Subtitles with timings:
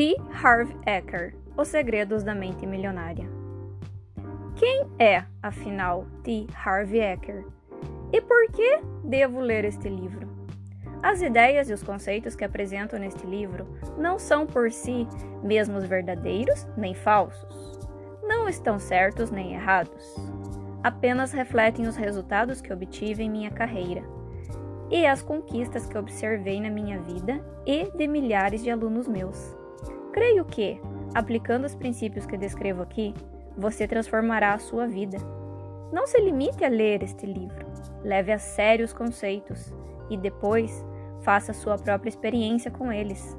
[0.00, 0.16] T.
[0.32, 3.28] Harv Eker Os Segredos da Mente Milionária.
[4.56, 6.46] Quem é, afinal, T.
[6.54, 7.44] Harv Eker?
[8.10, 10.26] E por que devo ler este livro?
[11.02, 13.68] As ideias e os conceitos que apresento neste livro
[13.98, 15.06] não são por si
[15.42, 17.78] mesmos verdadeiros nem falsos.
[18.22, 20.16] Não estão certos nem errados.
[20.82, 24.02] Apenas refletem os resultados que obtive em minha carreira
[24.90, 29.59] e as conquistas que observei na minha vida e de milhares de alunos meus.
[30.12, 30.80] Creio que,
[31.14, 33.14] aplicando os princípios que descrevo aqui,
[33.56, 35.18] você transformará a sua vida.
[35.92, 37.66] Não se limite a ler este livro,
[38.02, 39.72] leve a sério os conceitos
[40.08, 40.84] e depois
[41.22, 43.36] faça sua própria experiência com eles.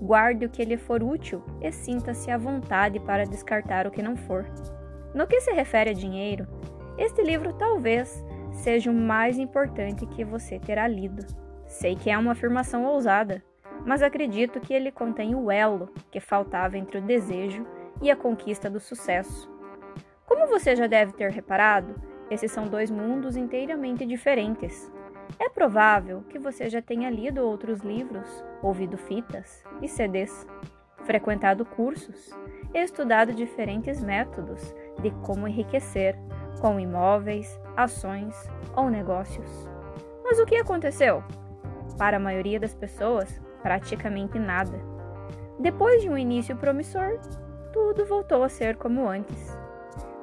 [0.00, 4.16] Guarde o que lhe for útil e sinta-se à vontade para descartar o que não
[4.16, 4.44] for.
[5.14, 6.46] No que se refere a dinheiro,
[6.98, 11.24] este livro talvez seja o mais importante que você terá lido.
[11.66, 13.42] Sei que é uma afirmação ousada,
[13.84, 17.66] mas acredito que ele contém o elo que faltava entre o desejo
[18.00, 19.50] e a conquista do sucesso.
[20.26, 21.94] Como você já deve ter reparado,
[22.30, 24.90] esses são dois mundos inteiramente diferentes.
[25.38, 30.46] É provável que você já tenha lido outros livros, ouvido fitas e CDs,
[31.04, 32.30] frequentado cursos
[32.72, 36.16] e estudado diferentes métodos de como enriquecer
[36.60, 38.34] com imóveis, ações
[38.74, 39.68] ou negócios.
[40.24, 41.22] Mas o que aconteceu?
[41.98, 44.78] Para a maioria das pessoas, praticamente nada.
[45.58, 47.18] Depois de um início promissor,
[47.72, 49.56] tudo voltou a ser como antes.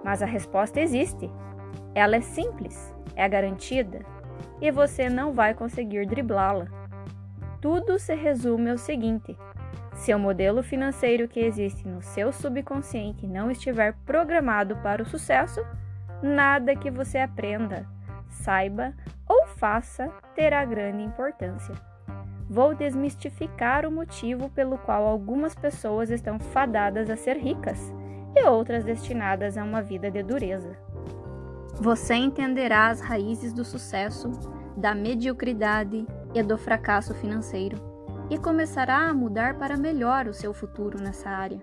[0.03, 1.27] Mas a resposta existe.
[1.95, 4.05] Ela é simples, é garantida,
[4.61, 6.67] e você não vai conseguir driblá-la.
[7.59, 9.35] Tudo se resume ao seguinte:
[9.95, 15.65] se o modelo financeiro que existe no seu subconsciente não estiver programado para o sucesso,
[16.21, 17.87] nada que você aprenda,
[18.29, 18.93] saiba
[19.27, 21.90] ou faça terá grande importância.
[22.53, 27.79] Vou desmistificar o motivo pelo qual algumas pessoas estão fadadas a ser ricas
[28.35, 30.77] e outras destinadas a uma vida de dureza.
[31.75, 34.29] Você entenderá as raízes do sucesso,
[34.75, 37.77] da mediocridade e do fracasso financeiro
[38.29, 41.61] e começará a mudar para melhor o seu futuro nessa área.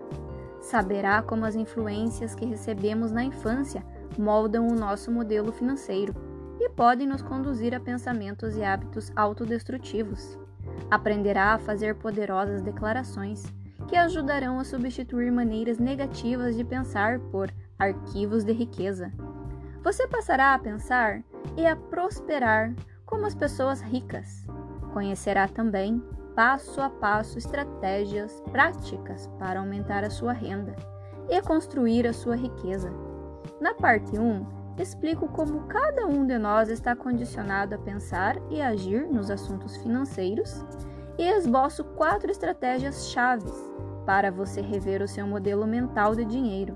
[0.59, 3.85] Saberá como as influências que recebemos na infância
[4.17, 6.15] moldam o nosso modelo financeiro
[6.59, 10.48] e podem nos conduzir a pensamentos e hábitos autodestrutivos.
[10.89, 13.45] Aprenderá a fazer poderosas declarações
[13.87, 19.11] que ajudarão a substituir maneiras negativas de pensar por arquivos de riqueza.
[19.83, 21.23] Você passará a pensar
[21.57, 22.73] e a prosperar
[23.05, 24.45] como as pessoas ricas.
[24.93, 26.03] Conhecerá também,
[26.35, 30.75] passo a passo, estratégias práticas para aumentar a sua renda
[31.29, 32.91] e construir a sua riqueza.
[33.59, 39.05] Na parte 1, explico como cada um de nós está condicionado a pensar e agir
[39.07, 40.65] nos assuntos financeiros
[41.17, 43.53] e esboço quatro estratégias chaves
[44.05, 46.75] para você rever o seu modelo mental de dinheiro.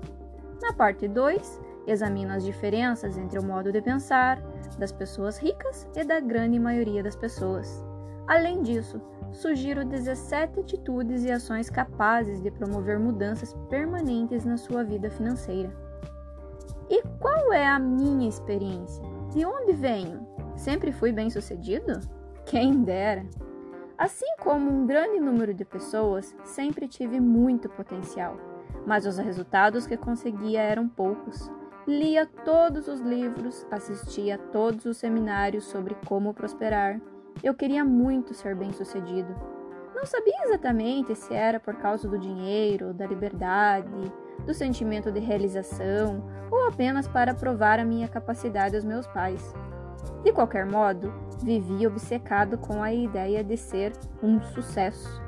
[0.62, 4.38] Na parte 2, examino as diferenças entre o modo de pensar
[4.78, 7.82] das pessoas ricas e da grande maioria das pessoas.
[8.26, 9.00] Além disso,
[9.32, 15.72] sugiro 17 atitudes e ações capazes de promover mudanças permanentes na sua vida financeira.
[17.24, 19.02] Qual é a minha experiência?
[19.32, 20.28] De onde venho?
[20.56, 21.98] Sempre fui bem sucedido?
[22.44, 23.24] Quem dera!
[23.96, 28.36] Assim como um grande número de pessoas, sempre tive muito potencial,
[28.86, 31.50] mas os resultados que conseguia eram poucos.
[31.86, 37.00] Lia todos os livros, assistia a todos os seminários sobre como prosperar.
[37.42, 39.34] Eu queria muito ser bem-sucedido.
[39.94, 44.12] Não sabia exatamente se era por causa do dinheiro, da liberdade,
[44.44, 49.54] do sentimento de realização ou apenas para provar a minha capacidade aos meus pais.
[50.22, 51.12] De qualquer modo,
[51.42, 55.22] vivi obcecado com a ideia de ser um sucesso.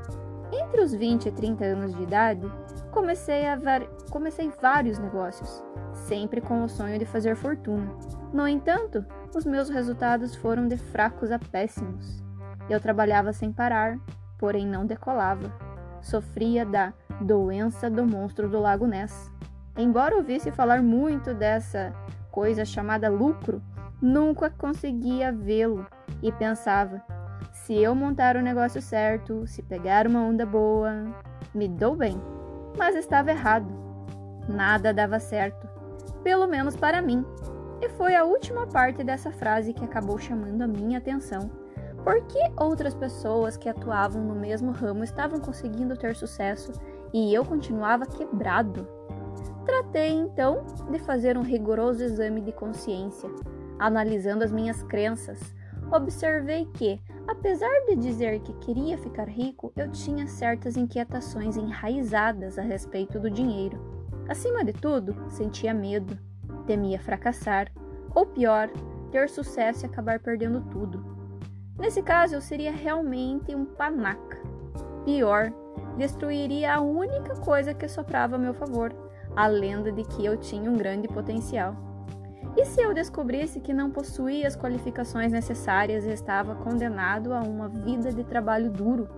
[0.53, 2.51] Entre os 20 e 30 anos de idade,
[2.91, 3.87] comecei, a var...
[4.11, 5.63] comecei vários negócios,
[5.93, 7.95] sempre com o sonho de fazer fortuna.
[8.33, 12.25] No entanto, os meus resultados foram de fracos a péssimos.
[12.69, 13.99] Eu trabalhava sem parar,
[14.39, 15.53] porém não decolava.
[16.01, 19.31] Sofria da doença do monstro do Lago Ness.
[19.77, 21.93] Embora ouvisse falar muito dessa
[22.31, 23.63] coisa chamada lucro,
[24.01, 25.87] nunca conseguia vê-lo
[26.23, 27.03] e pensava:
[27.53, 31.05] se eu montar o negócio certo, se pegar uma onda boa,
[31.55, 32.21] me dou bem.
[32.79, 33.67] Mas estava errado.
[34.49, 35.69] Nada dava certo,
[36.23, 37.25] pelo menos para mim.
[37.81, 41.51] E foi a última parte dessa frase que acabou chamando a minha atenção.
[42.07, 46.71] Por que outras pessoas que atuavam no mesmo ramo estavam conseguindo ter sucesso
[47.13, 48.87] e eu continuava quebrado?
[49.65, 53.29] Tratei então de fazer um rigoroso exame de consciência,
[53.77, 55.53] analisando as minhas crenças,
[55.91, 62.63] observei que, apesar de dizer que queria ficar rico, eu tinha certas inquietações enraizadas a
[62.63, 63.81] respeito do dinheiro.
[64.29, 66.17] Acima de tudo, sentia medo,
[66.69, 67.69] temia fracassar,
[68.15, 68.71] ou pior,
[69.11, 71.16] ter sucesso e acabar perdendo tudo.
[71.79, 74.39] Nesse caso, eu seria realmente um panaca.
[75.05, 75.53] Pior,
[75.97, 78.95] destruiria a única coisa que soprava a meu favor,
[79.35, 81.77] a lenda de que eu tinha um grande potencial.
[82.57, 87.69] E se eu descobrisse que não possuía as qualificações necessárias e estava condenado a uma
[87.69, 89.09] vida de trabalho duro?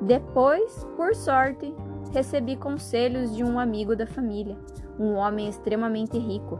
[0.00, 1.72] Depois, por sorte,
[2.12, 4.56] recebi conselhos de um amigo da família,
[4.98, 6.58] um homem extremamente rico.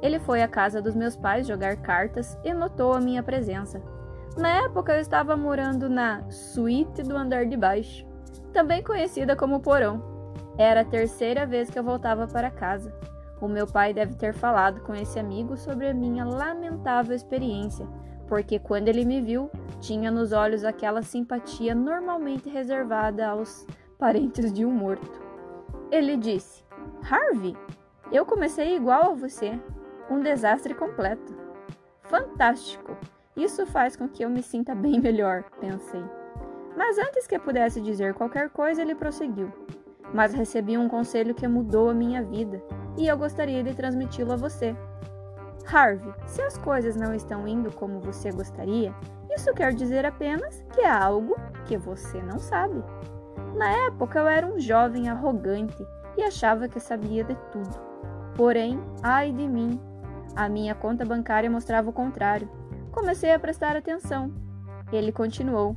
[0.00, 3.82] Ele foi à casa dos meus pais jogar cartas e notou a minha presença.
[4.36, 8.10] Na época eu estava morando na suíte do andar de baixo
[8.52, 10.02] também conhecida como porão.
[10.58, 12.92] Era a terceira vez que eu voltava para casa.
[13.40, 17.86] O meu pai deve ter falado com esse amigo sobre a minha lamentável experiência,
[18.28, 19.50] porque quando ele me viu,
[19.80, 23.66] tinha nos olhos aquela simpatia normalmente reservada aos
[23.98, 25.22] parentes de um morto.
[25.90, 26.62] Ele disse:
[27.10, 27.56] Harvey,
[28.12, 29.58] eu comecei igual a você.
[30.10, 31.32] Um desastre completo.
[32.02, 32.96] Fantástico!
[33.36, 36.02] Isso faz com que eu me sinta bem melhor, pensei.
[36.76, 39.52] Mas antes que pudesse dizer qualquer coisa, ele prosseguiu.
[40.12, 42.62] Mas recebi um conselho que mudou a minha vida
[42.96, 44.74] e eu gostaria de transmiti-lo a você.
[45.72, 48.94] Harvey, se as coisas não estão indo como você gostaria,
[49.30, 51.36] isso quer dizer apenas que há algo
[51.66, 52.82] que você não sabe.
[53.54, 55.86] Na época eu era um jovem arrogante
[56.16, 57.78] e achava que sabia de tudo.
[58.34, 59.80] Porém, ai de mim,
[60.34, 62.48] a minha conta bancária mostrava o contrário.
[62.92, 64.32] Comecei a prestar atenção.
[64.92, 65.76] Ele continuou: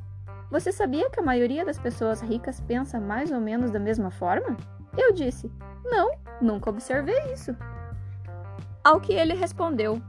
[0.54, 4.56] você sabia que a maioria das pessoas ricas pensa mais ou menos da mesma forma?
[4.95, 5.51] Eu disse:
[5.83, 7.57] Não, nunca observei isso.
[8.83, 10.00] Ao que ele respondeu: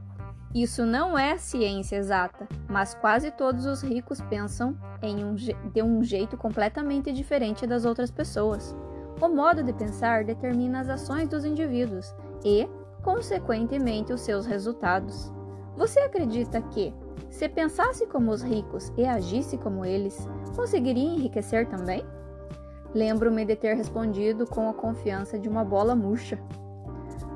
[0.53, 6.37] Isso não é ciência exata, mas quase todos os ricos pensam um, de um jeito
[6.37, 8.77] completamente diferente das outras pessoas.
[9.19, 12.13] O modo de pensar determina as ações dos indivíduos
[12.43, 12.69] e,
[13.01, 15.33] consequentemente, os seus resultados.
[15.75, 16.93] Você acredita que,
[17.29, 22.05] se pensasse como os ricos e agisse como eles, conseguiria enriquecer também?
[22.93, 26.39] Lembro-me de ter respondido com a confiança de uma bola murcha.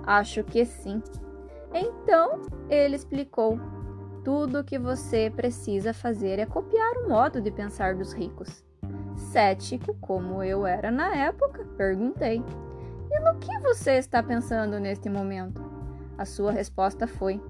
[0.06, 1.03] Acho que sim.
[1.74, 3.59] Então, ele explicou:
[4.24, 8.63] tudo o que você precisa fazer é copiar o modo de pensar dos ricos.
[9.15, 12.41] Cético, como eu era na época, perguntei:
[13.12, 15.62] E no que você está pensando neste momento?
[16.18, 17.41] A sua resposta foi: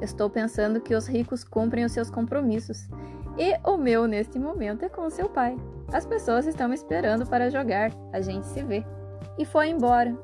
[0.00, 2.88] Estou pensando que os ricos cumprem os seus compromissos.
[3.38, 5.56] E o meu neste momento é com seu pai.
[5.92, 7.90] As pessoas estão me esperando para jogar.
[8.12, 8.84] A gente se vê.
[9.38, 10.16] E foi embora.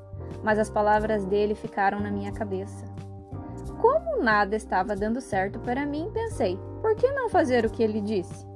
[0.42, 2.84] Mas as palavras dele ficaram na minha cabeça.
[3.80, 8.00] Como nada estava dando certo para mim, pensei: por que não fazer o que ele
[8.00, 8.46] disse?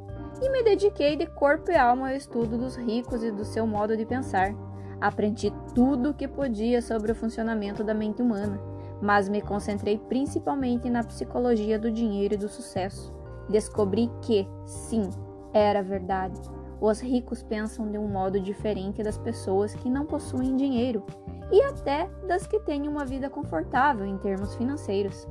[0.41, 3.97] E me dediquei de corpo e alma ao estudo dos ricos e do seu modo
[3.97, 4.55] de pensar.
[5.01, 10.89] Aprendi tudo o que podia sobre o funcionamento da mente humana mas me concentrei principalmente
[10.89, 13.15] na psicologia do dinheiro e do sucesso.
[13.49, 15.09] Descobri que, sim,
[15.53, 16.41] era verdade.
[16.81, 21.03] Os ricos pensam de um modo diferente das pessoas que não possuem dinheiro
[21.51, 25.27] e até das que têm uma vida confortável em termos financeiros.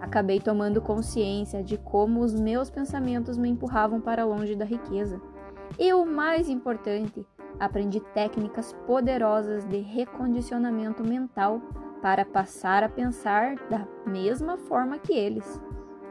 [0.00, 5.20] Acabei tomando consciência de como os meus pensamentos me empurravam para longe da riqueza.
[5.78, 7.24] E o mais importante,
[7.60, 11.60] aprendi técnicas poderosas de recondicionamento mental
[12.02, 15.62] para passar a pensar da mesma forma que eles.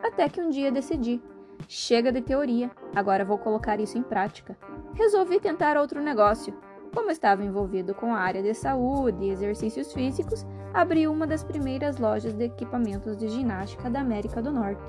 [0.02, 1.22] Até que um dia decidi:
[1.68, 4.58] chega de teoria, agora vou colocar isso em prática.
[4.96, 6.54] Resolvi tentar outro negócio.
[6.96, 11.98] Como estava envolvido com a área de saúde e exercícios físicos, abri uma das primeiras
[11.98, 14.82] lojas de equipamentos de ginástica da América do Norte.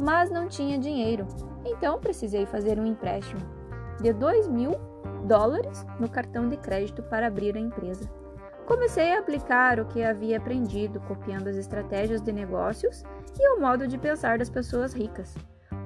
[0.00, 1.26] Mas não tinha dinheiro,
[1.64, 3.40] então precisei fazer um empréstimo
[4.00, 4.72] de 2 mil
[5.26, 8.08] dólares no cartão de crédito para abrir a empresa.
[8.66, 13.04] Comecei a aplicar o que havia aprendido, copiando as estratégias de negócios
[13.38, 15.36] e o modo de pensar das pessoas ricas.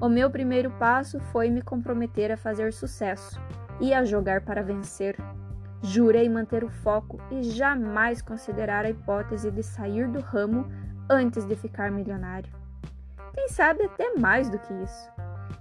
[0.00, 3.40] O meu primeiro passo foi me comprometer a fazer sucesso
[3.80, 5.16] e a jogar para vencer.
[5.82, 10.64] Jurei manter o foco e jamais considerar a hipótese de sair do ramo
[11.10, 12.52] antes de ficar milionário.
[13.34, 15.10] Quem sabe até mais do que isso.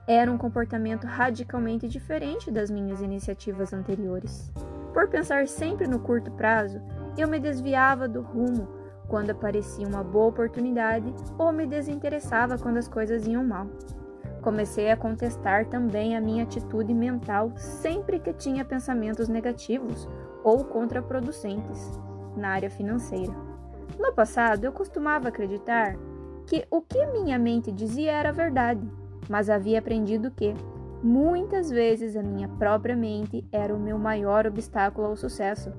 [0.08, 4.52] Era um comportamento radicalmente diferente das minhas iniciativas anteriores.
[4.94, 6.82] Por pensar sempre no curto prazo,
[7.22, 8.68] eu me desviava do rumo
[9.08, 13.68] quando aparecia uma boa oportunidade ou me desinteressava quando as coisas iam mal.
[14.42, 20.08] Comecei a contestar também a minha atitude mental sempre que tinha pensamentos negativos
[20.44, 22.00] ou contraproducentes
[22.36, 23.34] na área financeira.
[24.00, 25.98] No passado, eu costumava acreditar
[26.46, 28.82] que o que minha mente dizia era verdade,
[29.28, 30.54] mas havia aprendido que,
[31.04, 35.74] muitas vezes, a minha própria mente era o meu maior obstáculo ao sucesso.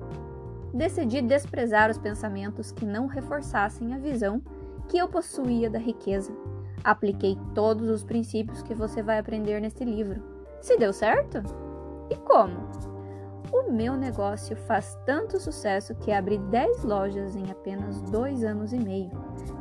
[0.73, 4.41] Decidi desprezar os pensamentos que não reforçassem a visão
[4.87, 6.31] que eu possuía da riqueza.
[6.83, 10.21] Apliquei todos os princípios que você vai aprender neste livro.
[10.61, 11.41] Se deu certo?
[12.09, 12.69] E como?
[13.51, 18.79] O meu negócio faz tanto sucesso que abri 10 lojas em apenas dois anos e
[18.79, 19.11] meio.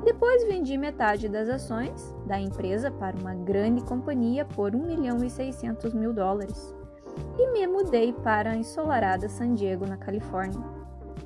[0.05, 5.31] Depois vendi metade das ações da empresa para uma grande companhia por 1 milhão e
[5.31, 6.75] 600 mil dólares.
[7.39, 10.78] E me mudei para a ensolarada San Diego, na Califórnia.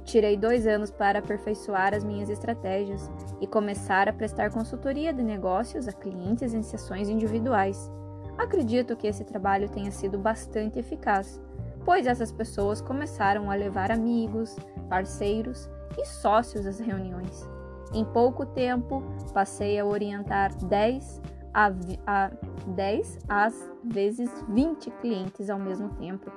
[0.04, 5.86] Tirei dois anos para aperfeiçoar as minhas estratégias e começar a prestar consultoria de negócios
[5.88, 7.90] a clientes em sessões individuais.
[8.36, 11.40] Acredito que esse trabalho tenha sido bastante eficaz
[11.84, 14.56] pois essas pessoas começaram a levar amigos,
[14.88, 15.68] parceiros
[15.98, 17.48] e sócios às reuniões.
[17.92, 19.02] Em pouco tempo,
[19.34, 21.20] passei a orientar 10
[21.52, 21.70] a,
[22.06, 22.30] a
[22.68, 26.30] 10 às vezes 20 clientes ao mesmo tempo.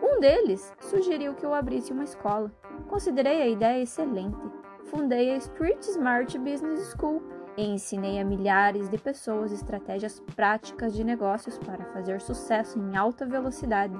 [0.00, 2.50] Um deles sugeriu que eu abrisse uma escola.
[2.88, 4.38] Considerei a ideia excelente.
[4.84, 7.22] Fundei a Street Smart Business School
[7.56, 13.26] e ensinei a milhares de pessoas estratégias práticas de negócios para fazer sucesso em alta
[13.26, 13.96] velocidade.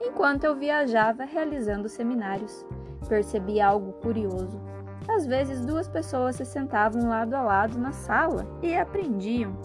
[0.00, 2.66] Enquanto eu viajava realizando seminários,
[3.08, 4.60] percebi algo curioso.
[5.08, 9.56] Às vezes, duas pessoas se sentavam lado a lado na sala e aprendiam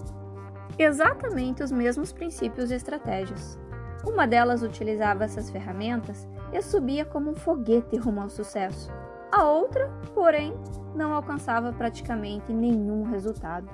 [0.78, 3.60] exatamente os mesmos princípios e estratégias.
[4.06, 8.92] Uma delas utilizava essas ferramentas e subia como um foguete rumo ao sucesso.
[9.32, 10.54] A outra, porém,
[10.94, 13.70] não alcançava praticamente nenhum resultado.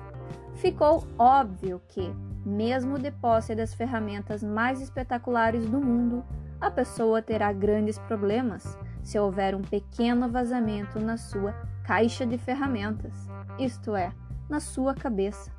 [0.54, 6.24] Ficou óbvio que, mesmo de posse das ferramentas mais espetaculares do mundo,
[6.60, 11.52] a pessoa terá grandes problemas se houver um pequeno vazamento na sua
[11.84, 14.12] caixa de ferramentas, isto é,
[14.48, 15.50] na sua cabeça.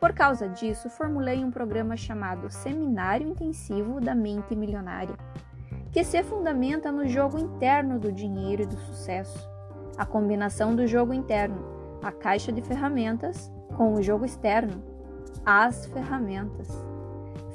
[0.00, 5.14] Por causa disso, formulei um programa chamado Seminário Intensivo da Mente Milionária,
[5.92, 9.48] que se fundamenta no jogo interno do dinheiro e do sucesso.
[9.96, 11.64] A combinação do jogo interno,
[12.02, 14.82] a caixa de ferramentas, com o jogo externo,
[15.44, 16.68] as ferramentas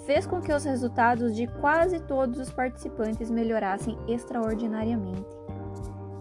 [0.05, 5.25] fez com que os resultados de quase todos os participantes melhorassem extraordinariamente.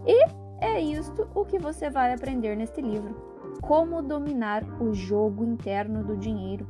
[0.07, 0.25] E
[0.61, 3.15] é isto o que você vai aprender neste livro:
[3.61, 6.67] como dominar o jogo interno do dinheiro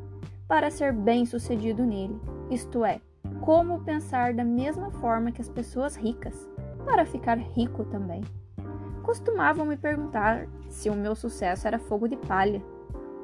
[0.49, 2.21] para ser bem-sucedido nele,
[2.51, 3.01] isto é,
[3.41, 6.49] como pensar da mesma forma que as pessoas ricas
[6.85, 8.23] para ficar rico também.
[9.03, 12.63] Costumavam me perguntar se o meu sucesso era fogo de palha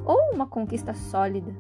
[0.05, 1.55] ou uma conquista sólida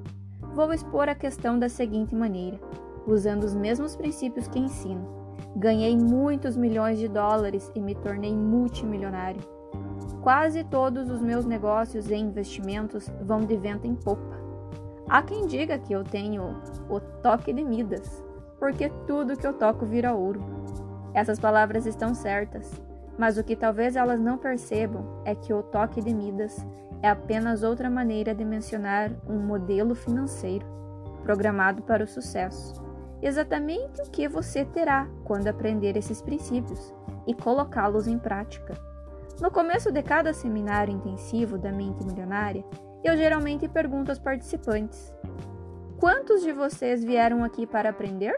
[0.54, 2.58] vou expor a questão da seguinte maneira,
[3.06, 5.06] usando os mesmos princípios que ensino.
[5.56, 9.40] Ganhei muitos milhões de dólares e me tornei multimilionário.
[10.22, 14.38] Quase todos os meus negócios e investimentos vão de vento em popa.
[15.08, 16.56] Há quem diga que eu tenho
[16.88, 18.22] o toque de Midas,
[18.60, 20.40] porque tudo que eu toco vira ouro.
[21.14, 22.70] Essas palavras estão certas,
[23.18, 26.64] mas o que talvez elas não percebam é que o toque de Midas
[27.02, 30.66] é apenas outra maneira de mencionar um modelo financeiro
[31.22, 32.80] programado para o sucesso.
[33.22, 36.94] Exatamente o que você terá quando aprender esses princípios
[37.26, 38.74] e colocá-los em prática.
[39.40, 42.64] No começo de cada seminário intensivo da mente milionária,
[43.02, 45.14] eu geralmente pergunto aos participantes:
[46.00, 48.34] Quantos de vocês vieram aqui para aprender?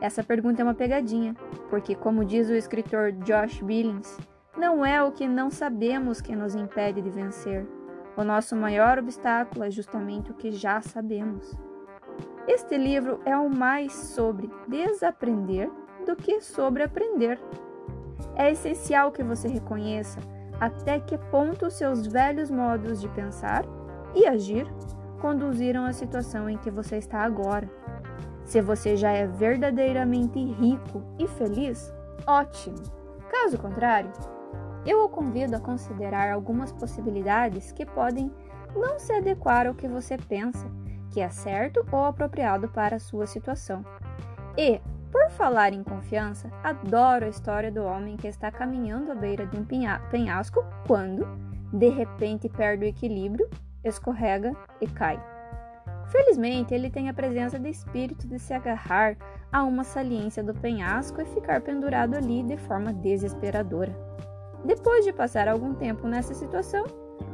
[0.00, 1.36] Essa pergunta é uma pegadinha,
[1.68, 4.18] porque, como diz o escritor Josh Billings,
[4.56, 7.68] não é o que não sabemos que nos impede de vencer.
[8.16, 11.54] O nosso maior obstáculo é justamente o que já sabemos.
[12.48, 15.70] Este livro é o mais sobre desaprender
[16.06, 17.38] do que sobre aprender.
[18.34, 20.18] É essencial que você reconheça
[20.58, 23.66] até que ponto seus velhos modos de pensar
[24.14, 24.66] e agir
[25.20, 27.68] conduziram à situação em que você está agora.
[28.44, 31.92] Se você já é verdadeiramente rico e feliz,
[32.26, 32.76] ótimo.
[33.30, 34.10] Caso contrário,
[34.84, 38.32] eu o convido a considerar algumas possibilidades que podem
[38.74, 40.66] não se adequar ao que você pensa
[41.10, 43.84] que é certo ou apropriado para a sua situação.
[44.56, 49.44] E, por falar em confiança, adoro a história do homem que está caminhando à beira
[49.46, 49.66] de um
[50.10, 51.26] penhasco quando,
[51.72, 53.48] de repente, perde o equilíbrio,
[53.84, 55.22] escorrega e cai.
[56.10, 59.16] Felizmente, ele tem a presença de espírito de se agarrar
[59.52, 63.94] a uma saliência do penhasco e ficar pendurado ali de forma desesperadora.
[64.64, 66.84] Depois de passar algum tempo nessa situação,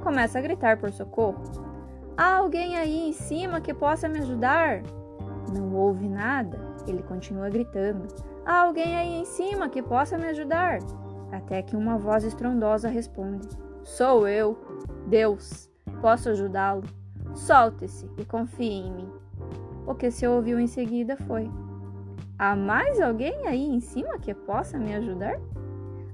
[0.02, 1.42] começa a gritar por socorro.
[2.16, 4.82] Há alguém aí em cima que possa me ajudar?
[5.54, 8.06] Não ouve nada, ele continua gritando.
[8.44, 10.78] Há alguém aí em cima que possa me ajudar?
[11.32, 13.48] Até que uma voz estrondosa responde:
[13.82, 14.56] Sou eu,
[15.06, 15.68] Deus,
[16.06, 16.84] posso ajudá-lo.
[17.34, 19.10] Solte-se e confie em mim.
[19.84, 21.50] o que se ouviu em seguida foi:
[22.38, 25.36] Há mais alguém aí em cima que possa me ajudar?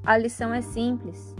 [0.02, 1.36] A lição é simples.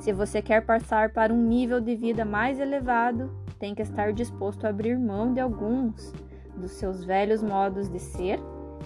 [0.00, 3.30] Se você quer passar para um nível de vida mais elevado,
[3.60, 6.12] tem que estar disposto a abrir mão de alguns
[6.56, 8.40] dos seus velhos modos de ser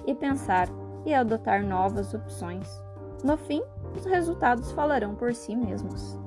[0.07, 0.69] e pensar
[1.07, 2.69] e adotar novas opções.
[3.25, 3.63] No fim,
[3.97, 6.21] os resultados falarão por si mesmos.